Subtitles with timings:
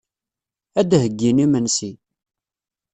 [0.79, 1.91] Ad d-heyyin imensi.